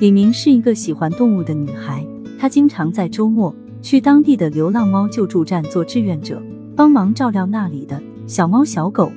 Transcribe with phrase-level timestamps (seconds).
[0.00, 2.06] 李明是一个喜欢动物的女孩，
[2.38, 3.52] 她经常在周末
[3.82, 6.40] 去当地的流浪猫救助站做志愿者，
[6.76, 9.10] 帮忙照料那里的小猫小狗。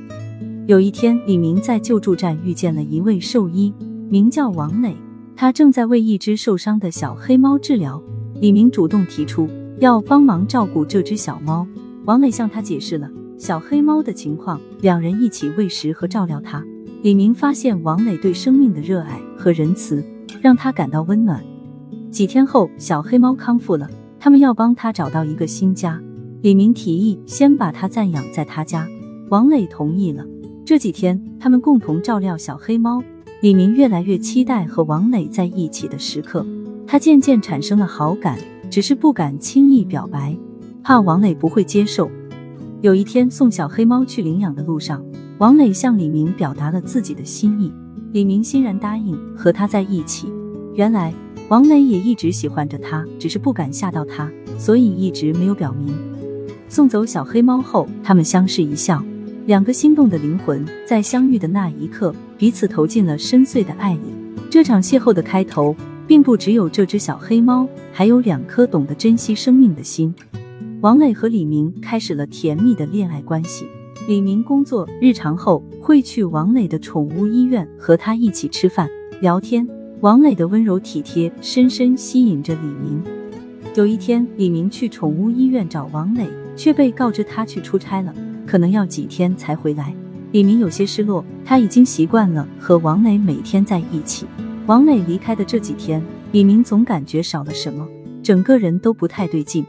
[0.65, 3.71] 有一天，李明在救助站遇见了一位兽医，
[4.09, 4.95] 名叫王磊，
[5.35, 8.01] 他正在为一只受伤的小黑猫治疗。
[8.39, 11.67] 李明主动提出要帮忙照顾这只小猫，
[12.05, 13.07] 王磊向他解释了
[13.37, 16.65] 小黑猫的情况，两人一起喂食和照料它。
[17.03, 20.03] 李明发现王磊对生命的热爱和仁慈。
[20.41, 21.43] 让他感到温暖。
[22.09, 26.01] 几天后，小黑猫康复了，他们要帮他找到一个新家。
[26.41, 28.87] 李明提议先把它暂养在他家，
[29.29, 30.25] 王磊同意了。
[30.65, 33.03] 这几天，他们共同照料小黑猫。
[33.41, 36.45] 李明越来越期待和王磊在一起的时刻，
[36.85, 38.37] 他渐渐产生了好感，
[38.69, 40.37] 只是不敢轻易表白，
[40.83, 42.09] 怕王磊不会接受。
[42.81, 45.03] 有一天，送小黑猫去领养的路上，
[45.41, 47.73] 王磊向李明表达了自己的心意。
[48.11, 50.31] 李明欣然答应和他在一起。
[50.75, 51.11] 原来
[51.49, 55.95] 王磊也一直喜欢着他，只是不敢吓到他，所以一直没有表明。
[56.69, 59.03] 送走小黑猫后，他们相视一笑，
[59.47, 64.13] 两个心动的灵魂在相遇的那一刻，彼此投进了深邃的爱里。
[64.47, 70.13] 这场邂逅的开头，并不只有这只小黑猫，还有两颗懂得珍惜生命的心。
[70.81, 73.65] 王磊和李明开始了甜蜜的恋爱关系。
[74.07, 78.89] 李明工作日常后会去王磊的宠物医院和他一起吃饭
[79.21, 79.67] 聊天。
[79.99, 82.99] 王磊的温柔体贴深深吸引着李明。
[83.75, 88.11] 有一天，李明去宠物医院找王磊，却被告知他去出差了，
[88.47, 89.93] 可能要几天才回来。
[90.31, 94.25] 李明有些失落，他已经习惯了和王磊每天在一起。
[94.65, 97.87] 王磊离开的这几天，李明总感觉少了什么，
[98.23, 99.63] 整个人都不太对劲。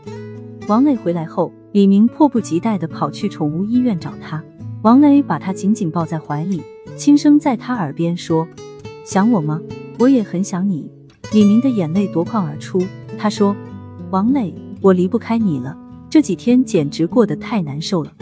[0.69, 1.53] 王磊回来后。
[1.73, 4.45] 李明迫不及待地跑去宠物医院找他，
[4.83, 6.61] 王磊把他紧紧抱在怀里，
[6.99, 8.47] 轻声在他耳边说
[9.07, 9.59] ：“想我吗？
[9.99, 10.91] 我也很想你。”
[11.33, 12.79] 李明的眼泪夺眶而出，
[13.17, 13.57] 他说
[14.13, 15.75] ：“王磊，我离不开你了，
[16.11, 18.13] 这几天简直过得太难受了。”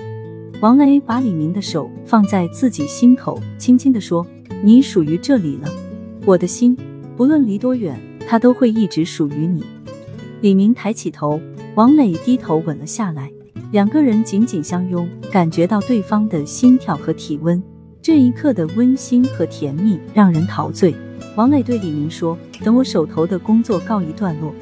[0.63, 4.25] 王磊把李明的手放在自己心口，轻轻地说
[4.63, 5.69] ：“你属于这里了，
[6.25, 6.79] 我的心，
[7.17, 9.65] 不论离多远，它都会一直属于你。”
[10.41, 11.41] 李明抬起头，
[11.75, 13.29] 王磊低头吻了下来。
[13.73, 17.63] 两个人紧紧相拥，感觉到对方的心跳和体温，
[18.03, 20.93] 这一刻的温馨和甜蜜让人陶醉。
[21.37, 24.53] 王磊对李明说：“等我手头的工作告一段落，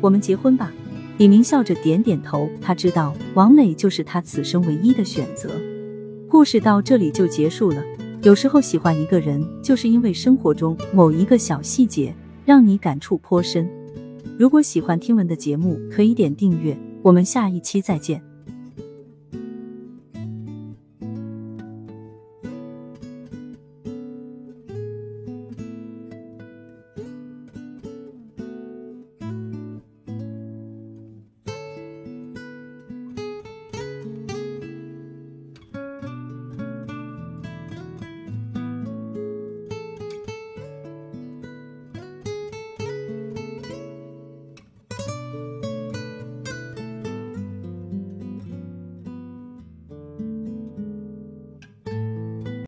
[0.00, 0.72] 我们结婚吧。”
[1.18, 5.50] 李明笑着点点头，他知道王磊就是他此生唯一的选择。
[6.28, 7.82] 故事到这里就结束了。
[8.22, 12.14] 有时候喜欢一个人，就是因为生活中某一个小细节
[12.44, 13.68] 让你感触颇深。
[14.38, 16.78] 如果喜欢听闻的节目，可以点订阅。
[17.02, 18.31] 我们下一期再见。